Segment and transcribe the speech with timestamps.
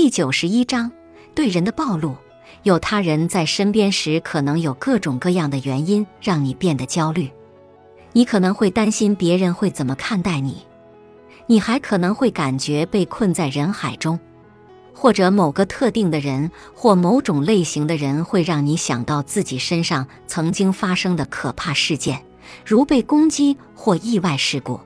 [0.00, 0.92] 第九十一章
[1.34, 2.14] 对人的暴露。
[2.62, 7.28] 有他人在身边时，可能有各种各样的原因让你变得焦虑。
[8.12, 10.58] 你可能会担心别人会怎么看待你，
[11.48, 14.20] 你还可能会感觉被困在人海中，
[14.94, 22.24] 或者某个特定的人或某种类型的人会让你想到自己身上曾经发生的可怕事件，
[22.64, 24.78] 如被攻击或意外事故。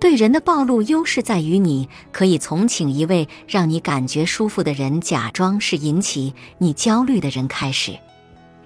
[0.00, 7.98] 对人的暴露优势在于，你可以从请一位让你感觉舒服的人假装是引起你焦虑的人开始。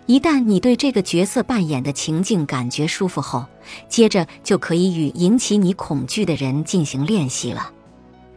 [0.07, 3.45] 一旦你对这个角色扮演的情境感觉舒服后，
[3.89, 7.73] 接着就可以与引起你恐惧的人进行练习了。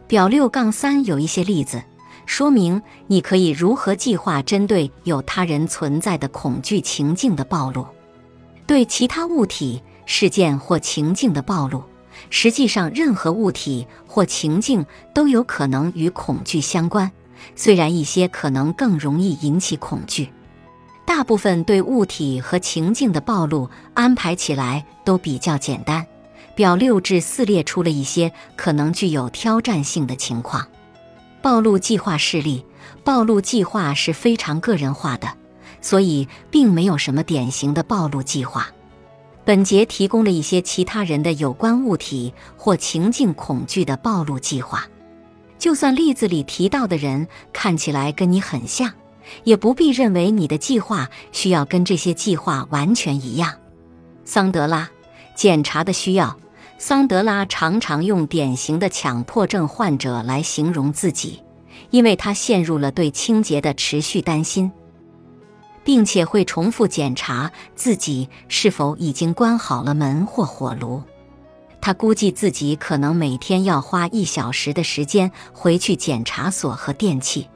[0.08, 1.80] 表六杠三有一些例子
[2.26, 7.86] 说明你可以如何计划针对有他人存在的恐惧情境的暴露，
[8.66, 11.84] 对其他物体、事件或情境的暴露。
[12.30, 17.10] 实际上，任何物体或情境都有可能与恐惧相关，
[17.54, 20.30] 虽然一些可能更容易引起恐惧。
[21.04, 26.06] 大部分对物体和情境的暴露安排起来都比较简单。
[26.54, 30.66] 表六至四列出了一些可能具有挑战性的情况。
[31.40, 32.66] 暴露计划示例：
[33.04, 35.28] 暴露计划是非常个人化的，
[35.80, 38.66] 所以并没有什么典型的暴露计划。
[39.48, 44.86] 本节提供了一些其他人的有关物体或情境恐惧的暴露计划，
[45.58, 48.92] 就算例子里提到的人看起来跟你很像，
[49.44, 53.54] 也不必认为你的计划需要跟这些计划完全一样。
[54.22, 54.90] 桑德拉，
[55.34, 56.38] 检查的需要。
[56.76, 61.42] 桑德拉常常用典型的强迫症患者来形容自己，
[61.88, 64.70] 因为他陷入了对清洁的持续担心。
[65.88, 71.02] 并且会重复检查自己是否已经关好了门或火炉。
[71.80, 77.48] 他估计自己可能每天要花一小时的时间回去检查锁和电器。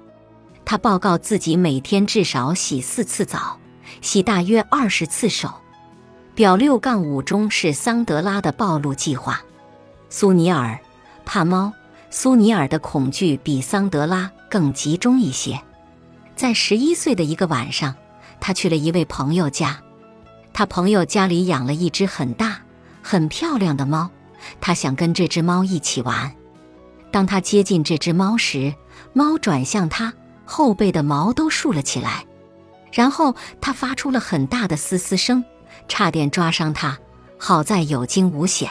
[0.65, 3.59] 他报告自己每天至少洗四次澡，
[4.01, 5.53] 洗大约二十次手。
[6.35, 9.43] 表六杠五中是桑德拉的暴露计划。
[10.09, 10.81] 苏尼尔
[11.27, 11.71] 怕猫。
[12.09, 15.61] 苏尼尔的恐惧比桑德拉更集中一些。
[16.35, 17.95] 在十一岁的一个晚上。
[18.45, 19.81] 他去了一位朋友家，
[20.53, 22.61] 他朋友家里养了一只很大、
[23.01, 24.11] 很漂亮的猫，
[24.61, 26.35] 他想跟这只猫一起玩。
[27.13, 28.75] 当他接近这只猫时，
[29.13, 30.13] 猫转向他，
[30.45, 32.27] 后背的毛都竖了起来，
[32.91, 35.45] 然后他发出了很大的嘶嘶声，
[35.87, 36.99] 差点抓伤它。
[37.39, 38.69] 好在有惊无险。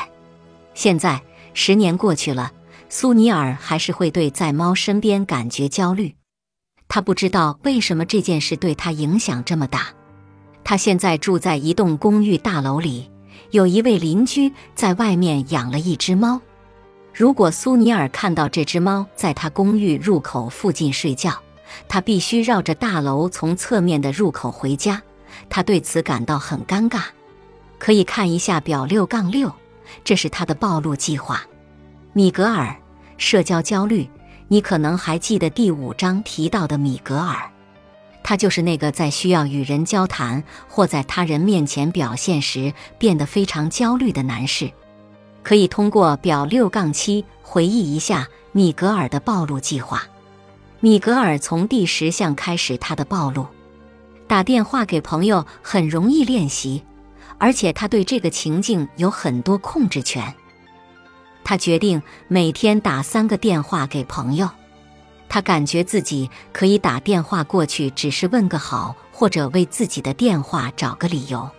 [0.73, 1.21] 现在
[1.53, 2.51] 十年过去了，
[2.89, 6.15] 苏尼尔还是会对在猫身边感觉焦虑。
[6.93, 9.87] 他不知道为什么这件事对他影响这么大。
[10.61, 13.09] 他现在住在一栋公寓大楼里，
[13.51, 16.41] 有一位邻居在外面养了一只猫。
[17.13, 21.41] 如果苏尼尔看到这只猫在他公寓入口附近睡觉，
[21.87, 25.01] 他必须绕着大楼从侧面的入口回家。
[25.49, 27.03] 他对此感到很尴尬。
[27.79, 29.49] 可以看一下表六杠六，
[30.03, 31.41] 这是他的暴露计划。
[32.11, 32.75] 米格尔，
[33.17, 34.09] 社交焦虑。
[34.51, 37.49] 你可能还记得第五章提到的米格尔，
[38.21, 44.69] 他就是那个在需要与人交谈或在他人面前表现时变得非常焦虑的男士。
[45.41, 50.03] 可以通过表六杠七回忆一下米格尔的暴露计划。
[50.81, 53.47] 米格尔从第十项开始他的暴露，
[54.27, 56.83] 打电话给朋友很容易练习，
[57.37, 60.35] 而且他对这个情境有很多控制权。
[61.43, 64.49] 他决定每天打三个电话给朋友，
[65.27, 71.49] 他感觉自己可以打电话过去，只是问个好，或者为自己的电话找个理由。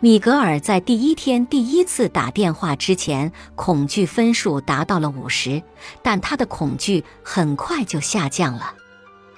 [0.00, 5.62] 米格尔在第一天第一次打电话之前，恐惧分数达到了五十，
[6.02, 8.74] 但他的恐惧很快就下降了。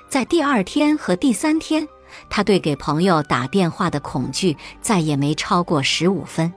[0.09, 1.87] 在第二天和第三天，
[2.31, 6.51] 他对给朋友打电话的恐惧再也没超过十五分。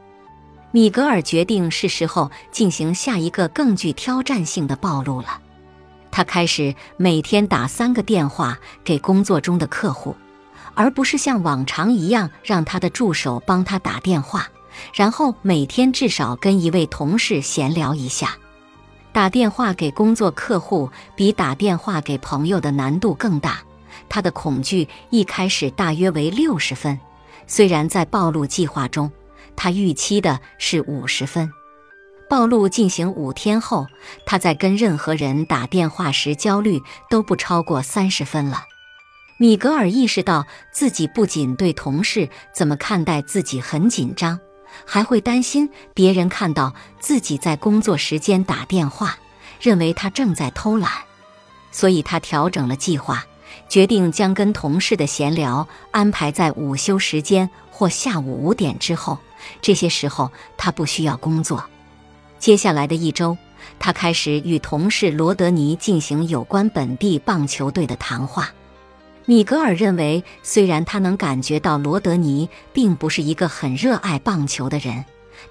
[0.71, 5.39] 米格尔决定是时候进行下一个更具挑战性的暴露了。
[6.11, 10.15] 他开始每天打三个电话给工作中的客户，
[10.73, 14.47] 而不是像往常一样让他的助手帮他打电话，
[14.93, 18.35] 然后每天至少跟一位同事闲聊一下。
[19.13, 23.59] 打电话给工作客户比打电话给朋友的难度更大。
[24.09, 26.99] 他的恐惧一开始大约为六十分，
[27.47, 29.11] 虽然在暴露计划中。
[29.57, 31.51] 他预期的是五十分。
[32.29, 33.87] 暴露进行五天后，
[34.25, 38.63] 他在跟任何人打电话时焦虑都不超过三十分了。
[39.37, 44.39] 米格尔意识到自己不仅对同事怎么看待自己很紧张，
[44.85, 49.17] 还会担心别人看到自己在工作时间打电话，
[49.61, 50.91] 认为他正在偷懒。
[51.71, 53.23] 所以他调整了计划，
[53.69, 59.17] 决定将跟同事的闲聊安排在午休时间或下午五点之后。
[59.61, 61.63] 这些时候他不需要工作。
[62.39, 63.37] 接下来的一周，
[63.79, 68.51] 他开始与同事罗德尼进行有关本地棒球队的谈话。
[69.25, 75.03] 米格尔认为，虽然他能感觉到罗德尼并不是一个很热爱棒球的人，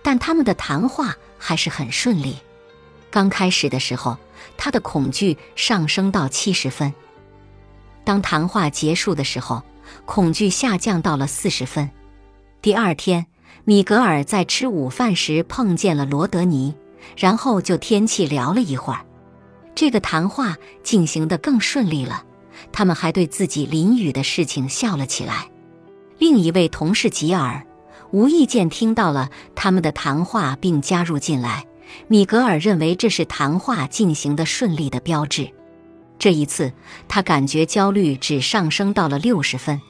[0.02, 2.36] 但他们的谈话还是很顺利。
[3.10, 4.16] 刚开始的时候，
[4.56, 6.94] 他的恐惧上升到七十分。
[8.02, 9.62] 当谈话结束的时候，
[10.04, 11.90] 恐惧下降到了四十分。
[12.62, 13.26] 第二天，
[13.68, 16.72] 米格尔在吃午饭时碰见了罗德尼，
[17.16, 19.04] 然后就天气聊了一会儿。
[19.74, 22.22] 这个谈话进行得更顺利了。
[22.70, 25.50] 他们还对自己淋雨的事情笑了起来。
[26.18, 27.66] 另一位同事吉尔
[28.12, 31.64] 无意间听到了他们的谈话，并加入进来。
[32.06, 35.50] 米格尔认为这是谈话进行的顺利的标志。
[36.20, 36.72] 这一次，
[37.08, 39.80] 他感觉焦虑只上升到了六十分，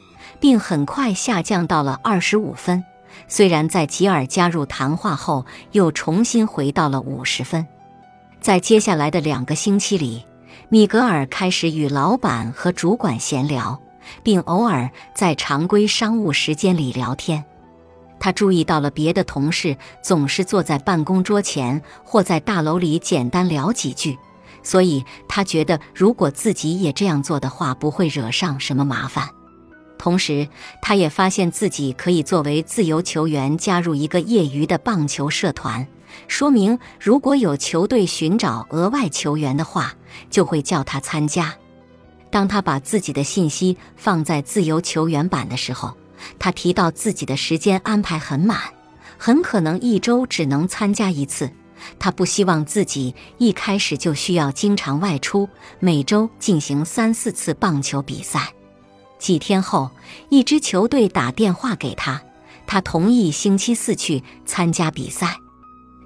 [0.40, 2.82] 并很快下降到了二十五分。
[3.28, 7.66] 虽然在吉尔加入谈话后，又重新回到了五十分。
[8.40, 10.24] 在接下来的两个星期里。
[10.68, 13.80] 米格尔开始与老板和主管闲聊，
[14.24, 17.44] 并偶尔在常规商务时间里聊天。
[18.18, 24.18] 他注意到了别的同事总是坐在办公桌前或在大楼里简单聊几句，
[24.62, 29.28] 所以他觉得如果自己也这样做的话，不会惹上什么麻烦。
[29.98, 30.48] 同时，
[30.80, 35.86] 他也发现自己可以作为自由球员加入一个业余的棒球社团。
[36.28, 39.94] 说明，如果有球队寻找额外球员的话，
[40.30, 41.54] 就会叫他参加。
[42.30, 45.96] 当他把自己的信息放在自由球员版的时候，
[46.38, 48.58] 他提到自己的时间安排很满，
[49.18, 51.50] 很可能一周只能参加一次。
[51.98, 55.48] 他不希望自己一开始就需要经常外出，
[55.78, 58.52] 每周进行三四次棒球比赛。
[59.18, 59.90] 几天后，
[60.28, 62.22] 一支球队打电话给他，
[62.66, 65.36] 他同意星期四去参加比赛。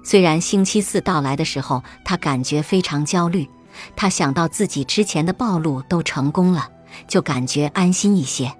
[0.03, 3.47] 虽然星期四到来的时候，他感觉非常焦虑。
[3.95, 6.69] 他想到自己之前的暴露都成功了，
[7.07, 8.51] 就感觉安心一些。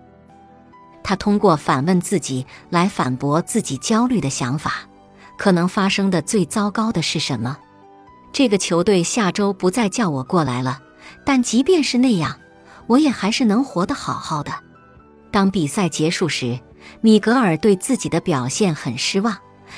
[1.03, 4.87] 他通过反问自己来反驳自己焦虑的想法：
[5.37, 7.57] 可能发生的最糟糕的是什么？
[8.31, 10.79] 这个球队下周不再叫我过来了。
[11.25, 12.37] 但即便是那样，
[12.87, 14.51] 我也还是能活得好好的。
[15.31, 16.59] 当比赛结束时，
[17.01, 19.37] 米格尔对自己的表现很失望。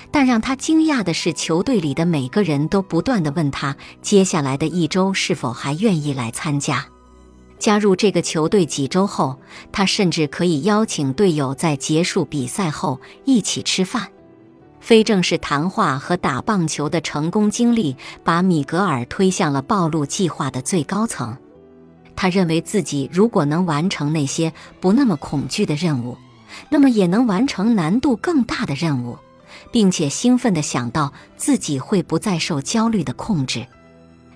[0.09, 6.83] 但让他惊讶的是，球队里的每个人都不断地问他，接下来的一周是否还愿意来参加。
[7.59, 9.39] 加入这个球队几周后，
[9.71, 14.07] 他甚至可以邀请队友在结束比赛后一起吃饭。
[14.79, 21.37] 非正式谈话和打棒球的成功经历，把米格尔推向了暴露计划的最高层。
[22.23, 26.17] 他认为自己如果能完成那些不那么恐惧的任务，
[26.69, 29.17] 那么也能完成难度更大的任务。
[29.73, 33.67] 并且兴奋地想到自己会不再受焦虑的控制，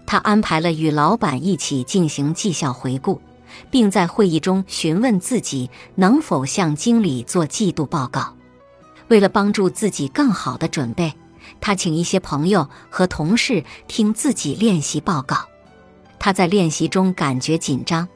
[0.06, 3.22] 他安排了与老板一起进行绩效回顾，
[3.72, 8.36] 并在会议中询问自己能否向经理做季度报告。
[9.08, 11.14] 为了帮助自己更好地准备，
[11.62, 15.48] 他请一些朋友和同事听自己练习报告。
[16.20, 18.08] 他在练习中感觉紧张，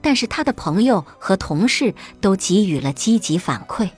[0.00, 3.90] 但是他的朋友和同事都给予了积极反馈。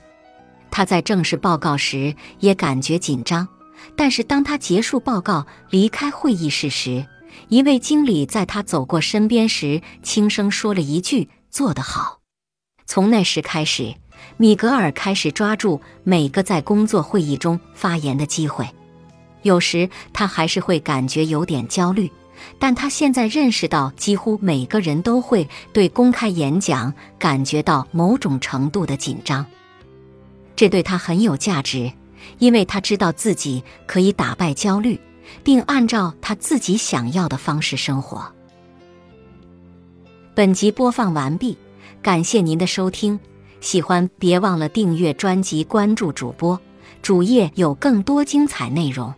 [0.71, 3.47] 他在正式报告时也感觉紧张，
[3.95, 7.05] 但是当他结束报告离开会议室时，
[7.47, 12.19] 一位经理在他走过身边时轻声说了一句：“做得好。”
[12.85, 13.93] 从那时开始，
[14.37, 18.67] 米格尔开始抓住每个在工作会议中发言的机会。
[19.41, 22.11] 有时他还是会感觉有点焦虑，
[22.59, 29.45] 但他现在认识到，几乎每个人都会对公开演讲感觉到某种程度的紧张。
[30.55, 31.91] 这对他很有价值，
[32.37, 34.99] 因为他知道自己可以打败焦虑，
[35.43, 38.25] 并按照他自己想要的方式生活。
[40.35, 41.57] 本集播放完毕，
[42.01, 43.19] 感谢您的收听，
[43.61, 46.59] 喜欢别忘了订阅专辑、关注主播，
[47.01, 49.13] 主页有更多精彩内容。